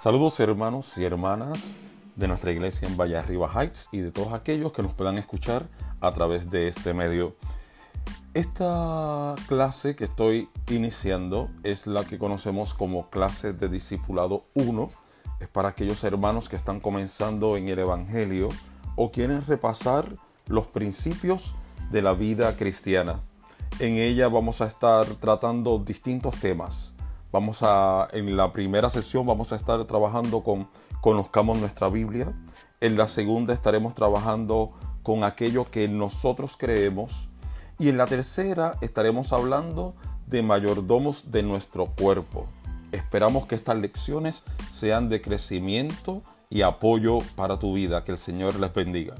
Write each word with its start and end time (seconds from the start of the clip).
Saludos 0.00 0.38
hermanos 0.38 0.96
y 0.96 1.04
hermanas 1.04 1.74
de 2.14 2.28
nuestra 2.28 2.52
iglesia 2.52 2.86
en 2.86 2.96
Valle 2.96 3.18
Arriba 3.18 3.50
Heights 3.52 3.88
y 3.90 3.98
de 3.98 4.12
todos 4.12 4.32
aquellos 4.32 4.72
que 4.72 4.84
nos 4.84 4.94
puedan 4.94 5.18
escuchar 5.18 5.66
a 6.00 6.12
través 6.12 6.50
de 6.50 6.68
este 6.68 6.94
medio. 6.94 7.34
Esta 8.32 9.34
clase 9.48 9.96
que 9.96 10.04
estoy 10.04 10.50
iniciando 10.68 11.50
es 11.64 11.88
la 11.88 12.04
que 12.04 12.16
conocemos 12.16 12.74
como 12.74 13.10
clase 13.10 13.52
de 13.52 13.68
discipulado 13.68 14.44
1. 14.54 14.88
Es 15.40 15.48
para 15.48 15.70
aquellos 15.70 16.04
hermanos 16.04 16.48
que 16.48 16.54
están 16.54 16.78
comenzando 16.78 17.56
en 17.56 17.68
el 17.68 17.80
Evangelio 17.80 18.50
o 18.94 19.10
quieren 19.10 19.44
repasar 19.44 20.14
los 20.46 20.68
principios 20.68 21.56
de 21.90 22.02
la 22.02 22.14
vida 22.14 22.56
cristiana. 22.56 23.20
En 23.80 23.96
ella 23.96 24.28
vamos 24.28 24.60
a 24.60 24.68
estar 24.68 25.06
tratando 25.16 25.80
distintos 25.80 26.36
temas 26.36 26.94
Vamos 27.30 27.62
a, 27.62 28.08
en 28.12 28.36
la 28.36 28.52
primera 28.52 28.88
sesión 28.88 29.26
vamos 29.26 29.52
a 29.52 29.56
estar 29.56 29.84
trabajando 29.84 30.42
con 30.42 30.68
Conozcamos 31.00 31.58
nuestra 31.58 31.88
Biblia. 31.88 32.32
En 32.80 32.96
la 32.96 33.06
segunda 33.06 33.54
estaremos 33.54 33.94
trabajando 33.94 34.72
con 35.02 35.24
aquello 35.24 35.70
que 35.70 35.88
nosotros 35.88 36.56
creemos. 36.56 37.28
Y 37.78 37.88
en 37.88 37.98
la 37.98 38.06
tercera 38.06 38.76
estaremos 38.80 39.32
hablando 39.32 39.94
de 40.26 40.42
mayordomos 40.42 41.30
de 41.30 41.42
nuestro 41.42 41.86
cuerpo. 41.86 42.46
Esperamos 42.92 43.46
que 43.46 43.54
estas 43.54 43.76
lecciones 43.76 44.42
sean 44.72 45.08
de 45.08 45.20
crecimiento 45.20 46.22
y 46.50 46.62
apoyo 46.62 47.20
para 47.36 47.58
tu 47.58 47.74
vida. 47.74 48.04
Que 48.04 48.12
el 48.12 48.18
Señor 48.18 48.58
les 48.58 48.72
bendiga. 48.74 49.14